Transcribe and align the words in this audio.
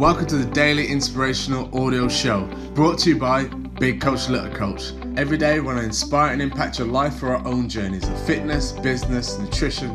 Welcome 0.00 0.24
to 0.28 0.38
the 0.38 0.50
Daily 0.50 0.86
Inspirational 0.86 1.68
Audio 1.78 2.08
Show, 2.08 2.46
brought 2.72 2.98
to 3.00 3.10
you 3.10 3.18
by 3.18 3.44
Big 3.44 4.00
Coach 4.00 4.30
Little 4.30 4.50
Coach. 4.50 4.94
Every 5.18 5.36
day, 5.36 5.60
we 5.60 5.66
want 5.66 5.76
to 5.76 5.84
inspire 5.84 6.32
and 6.32 6.40
impact 6.40 6.78
your 6.78 6.88
life 6.88 7.18
for 7.18 7.36
our 7.36 7.46
own 7.46 7.68
journeys 7.68 8.08
of 8.08 8.18
fitness, 8.26 8.72
business, 8.72 9.38
nutrition, 9.38 9.90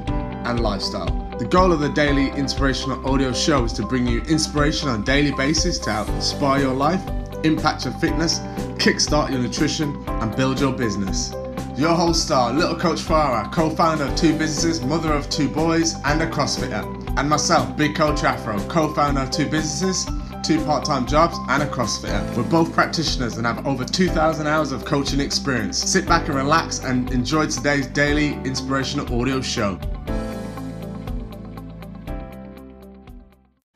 and 0.45 0.59
lifestyle. 0.59 1.07
The 1.39 1.45
goal 1.45 1.71
of 1.71 1.79
the 1.79 1.89
Daily 1.89 2.29
Inspirational 2.37 3.03
Audio 3.09 3.33
Show 3.33 3.63
is 3.63 3.73
to 3.73 3.87
bring 3.87 4.05
you 4.05 4.21
inspiration 4.29 4.89
on 4.89 5.01
a 5.01 5.03
daily 5.03 5.31
basis 5.31 5.79
to 5.79 5.91
help 5.91 6.09
inspire 6.09 6.61
your 6.61 6.75
life, 6.75 7.01
impact 7.43 7.85
your 7.85 7.95
fitness, 7.95 8.41
kickstart 8.77 9.31
your 9.31 9.39
nutrition, 9.39 9.95
and 10.07 10.35
build 10.35 10.59
your 10.59 10.73
business. 10.73 11.33
Your 11.75 11.95
host 11.95 12.25
star, 12.25 12.53
Little 12.53 12.75
Coach 12.75 12.99
Farah, 12.99 13.51
co-founder 13.51 14.03
of 14.03 14.15
two 14.15 14.37
businesses, 14.37 14.81
mother 14.81 15.11
of 15.11 15.31
two 15.31 15.49
boys, 15.49 15.95
and 16.05 16.21
a 16.21 16.29
CrossFitter 16.29 16.94
and 17.17 17.29
myself, 17.29 17.75
Big 17.77 17.95
Coach 17.95 18.23
Afro, 18.23 18.59
co 18.67 18.93
founder 18.93 19.21
of 19.21 19.31
two 19.31 19.49
businesses, 19.49 20.05
two 20.43 20.63
part 20.65 20.85
time 20.85 21.05
jobs, 21.05 21.37
and 21.49 21.63
a 21.63 21.65
CrossFitter. 21.65 22.35
We're 22.35 22.43
both 22.43 22.73
practitioners 22.73 23.37
and 23.37 23.45
have 23.47 23.65
over 23.65 23.85
2,000 23.85 24.47
hours 24.47 24.71
of 24.71 24.85
coaching 24.85 25.19
experience. 25.19 25.77
Sit 25.77 26.05
back 26.07 26.27
and 26.27 26.35
relax 26.35 26.79
and 26.79 27.11
enjoy 27.11 27.47
today's 27.47 27.87
daily 27.87 28.33
inspirational 28.43 29.19
audio 29.19 29.41
show. 29.41 29.79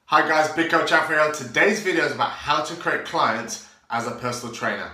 Hi 0.06 0.28
guys, 0.28 0.52
Big 0.54 0.72
Coach 0.72 0.92
Afro. 0.92 1.32
Today's 1.32 1.82
video 1.82 2.06
is 2.06 2.12
about 2.12 2.32
how 2.32 2.64
to 2.64 2.76
create 2.76 3.06
clients 3.06 3.70
as 3.90 4.08
a 4.08 4.12
personal 4.12 4.54
trainer. 4.54 4.92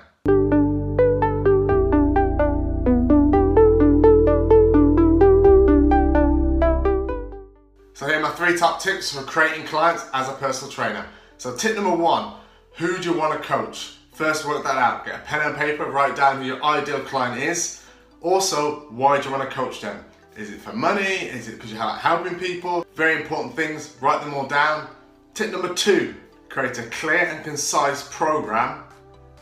So 7.96 8.06
here 8.06 8.18
are 8.18 8.22
my 8.22 8.32
three 8.32 8.58
top 8.58 8.82
tips 8.82 9.14
for 9.14 9.24
creating 9.24 9.68
clients 9.68 10.04
as 10.14 10.28
a 10.28 10.34
personal 10.34 10.70
trainer. 10.70 11.06
So 11.38 11.56
tip 11.56 11.76
number 11.76 11.96
one, 11.96 12.34
who 12.74 12.98
do 12.98 13.10
you 13.10 13.18
want 13.18 13.42
to 13.42 13.48
coach? 13.48 13.96
First 14.12 14.46
work 14.46 14.66
that 14.66 14.76
out. 14.76 15.06
Get 15.06 15.16
a 15.16 15.20
pen 15.20 15.48
and 15.48 15.56
paper, 15.56 15.86
write 15.86 16.18
down 16.18 16.42
who 16.42 16.44
your 16.44 16.62
ideal 16.62 17.00
client 17.00 17.42
is. 17.42 17.86
Also, 18.20 18.88
why 18.90 19.22
do 19.22 19.30
you 19.30 19.34
want 19.34 19.50
to 19.50 19.56
coach 19.56 19.80
them? 19.80 20.04
Is 20.36 20.50
it 20.52 20.60
for 20.60 20.74
money? 20.74 21.06
Is 21.06 21.48
it 21.48 21.54
because 21.54 21.72
you 21.72 21.80
like 21.80 22.02
helping 22.02 22.36
people? 22.38 22.86
Very 22.96 23.22
important 23.22 23.56
things, 23.56 23.96
write 24.02 24.20
them 24.20 24.34
all 24.34 24.46
down. 24.46 24.90
Tip 25.34 25.54
number 25.54 25.74
two, 25.74 26.16
create 26.50 26.78
a 26.78 26.84
clear 26.88 27.20
and 27.20 27.46
concise 27.46 28.10
program 28.12 28.84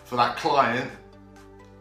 for 0.04 0.16
that 0.18 0.38
client 0.38 0.92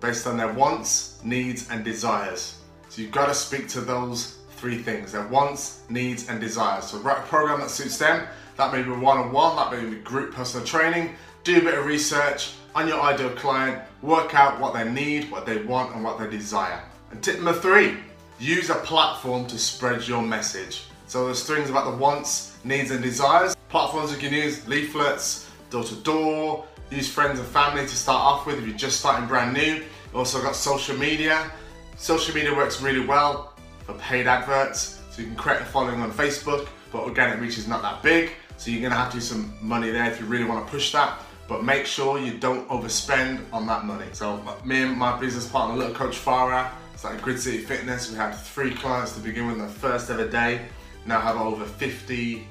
based 0.01 0.27
on 0.27 0.39
their 0.39 0.55
wants, 0.55 1.21
needs, 1.23 1.69
and 1.69 1.85
desires. 1.85 2.61
So 2.89 3.03
you've 3.03 3.13
got 3.13 3.27
to 3.27 3.35
speak 3.35 3.69
to 3.69 3.83
those 3.83 4.39
three 4.63 4.79
things 4.79 5.11
their 5.11 5.27
wants, 5.27 5.81
needs, 5.89 6.29
and 6.29 6.41
desires. 6.41 6.85
So, 6.85 6.99
write 6.99 7.19
a 7.19 7.23
program 7.23 7.59
that 7.61 7.71
suits 7.71 7.99
them. 7.99 8.29
That 8.57 8.73
may 8.73 8.83
be 8.83 8.91
one 8.91 9.19
on 9.19 9.33
one, 9.33 9.57
that 9.57 9.73
may 9.73 9.91
be 9.91 9.97
group 10.03 10.33
personal 10.33 10.65
training. 10.65 11.17
Do 11.43 11.59
a 11.59 11.61
bit 11.61 11.75
of 11.75 11.85
research 11.85 12.53
on 12.77 12.87
your 12.87 13.01
ideal 13.01 13.31
client, 13.31 13.83
work 14.03 14.37
out 14.37 14.61
what 14.61 14.73
they 14.73 14.89
need, 14.89 15.33
what 15.33 15.47
they 15.47 15.65
want, 15.65 15.97
and 15.97 16.05
what 16.05 16.21
they 16.21 16.31
desire. 16.31 16.81
And 17.11 17.21
tip 17.21 17.37
number 17.37 17.55
three 17.55 17.97
use 18.39 18.71
a 18.71 18.77
platform 18.77 19.47
to 19.47 19.59
spread 19.59 20.07
your 20.07 20.23
message. 20.23 20.85
So, 21.09 21.27
there's 21.27 21.43
things 21.43 21.69
about 21.69 21.91
the 21.91 21.97
wants, 21.97 22.57
needs, 22.63 22.93
and 22.93 23.03
desires. 23.03 23.57
Platforms 23.69 24.13
you 24.13 24.19
can 24.19 24.33
use 24.33 24.67
leaflets, 24.69 25.51
door 25.71 25.83
to 25.83 25.97
door, 25.97 26.65
use 26.89 27.09
friends 27.09 27.41
and 27.41 27.49
family 27.49 27.83
to 27.83 27.97
start 27.97 28.23
off 28.23 28.47
with 28.47 28.59
if 28.59 28.67
you're 28.69 28.77
just 28.77 29.01
starting 29.01 29.27
brand 29.27 29.55
new. 29.55 29.83
Also 30.15 30.41
got 30.41 30.55
social 30.55 30.97
media. 30.97 31.51
Social 31.97 32.33
media 32.33 32.55
works 32.55 32.81
really 32.81 33.05
well 33.05 33.52
for 33.85 33.95
paid 33.95 34.27
adverts. 34.27 35.01
So 35.11 35.23
you 35.23 35.29
can 35.29 35.37
create 35.37 35.61
a 35.61 35.65
following 35.65 36.01
on 36.01 36.11
Facebook, 36.13 36.69
but 36.91 37.03
organic 37.03 37.41
reach 37.41 37.59
is 37.59 37.69
not 37.69 37.83
that 37.83 38.03
big. 38.03 38.33
So 38.57 38.71
you're 38.71 38.83
gonna 38.83 39.01
have 39.01 39.11
to 39.13 39.19
do 39.19 39.21
some 39.21 39.53
money 39.61 39.91
there 39.91 40.11
if 40.11 40.21
you 40.21 40.27
really 40.27 40.45
wanna 40.45 40.67
push 40.67 40.93
that. 40.93 41.21
But 41.49 41.65
make 41.65 41.87
sure 41.87 42.19
you 42.19 42.39
don't 42.39 42.67
overspend 42.69 43.41
on 43.53 43.67
that 43.67 43.85
money. 43.85 44.07
So 44.13 44.43
me 44.65 44.83
and 44.83 44.97
my 44.97 45.19
business 45.19 45.49
partner, 45.49 45.77
Little 45.77 45.95
Coach 45.95 46.17
Farah, 46.17 46.71
started 46.97 47.21
Grid 47.21 47.41
City 47.41 47.59
Fitness. 47.59 48.11
We 48.11 48.17
had 48.17 48.33
three 48.33 48.73
clients 48.75 49.13
to 49.17 49.21
begin 49.21 49.49
with 49.49 49.59
the 49.59 49.67
first 49.67 50.09
ever 50.09 50.27
day. 50.27 50.63
Now 51.05 51.21
have 51.21 51.37
over 51.37 51.65
50, 51.65 52.47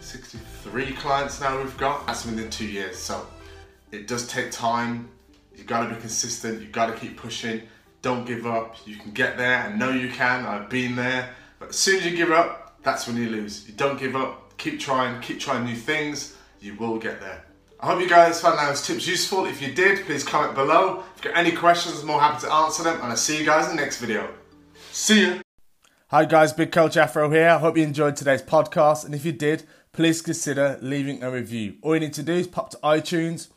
63 0.00 0.92
clients 0.94 1.40
now 1.40 1.56
we've 1.56 1.76
got. 1.78 2.06
That's 2.06 2.26
within 2.26 2.50
two 2.50 2.66
years. 2.66 2.98
So 2.98 3.26
it 3.92 4.08
does 4.08 4.26
take 4.26 4.50
time. 4.50 5.08
You've 5.54 5.66
got 5.66 5.88
to 5.88 5.94
be 5.94 6.00
consistent. 6.00 6.60
You've 6.60 6.72
got 6.72 6.86
to 6.86 6.92
keep 6.94 7.16
pushing. 7.16 7.62
Don't 8.06 8.24
give 8.24 8.46
up. 8.46 8.76
You 8.86 8.94
can 8.94 9.10
get 9.10 9.36
there. 9.36 9.58
I 9.64 9.74
know 9.74 9.90
you 9.90 10.08
can. 10.08 10.46
I've 10.46 10.70
been 10.70 10.94
there. 10.94 11.30
But 11.58 11.70
as 11.70 11.76
soon 11.76 11.96
as 11.96 12.06
you 12.06 12.16
give 12.16 12.30
up, 12.30 12.80
that's 12.84 13.04
when 13.08 13.16
you 13.16 13.28
lose. 13.28 13.66
You 13.66 13.74
don't 13.74 13.98
give 13.98 14.14
up. 14.14 14.56
Keep 14.58 14.78
trying. 14.78 15.20
Keep 15.20 15.40
trying 15.40 15.64
new 15.64 15.74
things. 15.74 16.36
You 16.60 16.76
will 16.76 17.00
get 17.00 17.18
there. 17.18 17.44
I 17.80 17.86
hope 17.86 18.00
you 18.00 18.08
guys 18.08 18.40
found 18.40 18.60
those 18.60 18.86
tips 18.86 19.08
useful. 19.08 19.44
If 19.46 19.60
you 19.60 19.74
did, 19.74 20.06
please 20.06 20.22
comment 20.22 20.54
below. 20.54 21.00
If 21.16 21.24
you've 21.24 21.34
got 21.34 21.40
any 21.40 21.50
questions, 21.50 21.98
I'm 21.98 22.06
more 22.06 22.20
happy 22.20 22.46
to 22.46 22.52
answer 22.52 22.84
them. 22.84 22.94
And 22.94 23.06
I'll 23.06 23.16
see 23.16 23.40
you 23.40 23.44
guys 23.44 23.68
in 23.68 23.74
the 23.74 23.82
next 23.82 23.98
video. 23.98 24.32
See 24.92 25.26
ya. 25.26 25.40
Hi 26.06 26.26
guys, 26.26 26.52
Big 26.52 26.70
Coach 26.70 26.96
Afro 26.96 27.28
here. 27.28 27.48
I 27.48 27.58
hope 27.58 27.76
you 27.76 27.82
enjoyed 27.82 28.14
today's 28.14 28.40
podcast. 28.40 29.04
And 29.04 29.16
if 29.16 29.24
you 29.24 29.32
did, 29.32 29.64
please 29.90 30.22
consider 30.22 30.78
leaving 30.80 31.24
a 31.24 31.30
review. 31.32 31.78
All 31.82 31.94
you 31.94 32.00
need 32.02 32.14
to 32.14 32.22
do 32.22 32.34
is 32.34 32.46
pop 32.46 32.70
to 32.70 32.76
iTunes, 32.84 33.48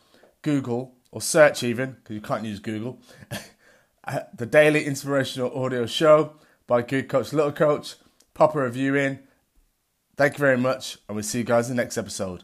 Google, 0.41 0.95
or 1.11 1.21
search 1.21 1.61
even, 1.61 1.97
because 2.01 2.15
you 2.15 2.21
can't 2.21 2.45
use 2.45 2.57
Google. 2.57 2.99
the 4.35 4.45
daily 4.45 4.85
inspirational 4.85 5.55
audio 5.57 5.85
show 5.85 6.33
by 6.67 6.81
Good 6.81 7.09
Coach 7.09 7.33
Little 7.33 7.51
Coach. 7.51 7.95
Pop 8.33 8.55
a 8.55 8.63
review 8.63 8.95
in. 8.95 9.19
Thank 10.17 10.33
you 10.33 10.39
very 10.39 10.57
much, 10.57 10.97
and 11.07 11.15
we'll 11.15 11.23
see 11.23 11.39
you 11.39 11.43
guys 11.43 11.69
in 11.69 11.75
the 11.75 11.83
next 11.83 11.97
episode. 11.97 12.43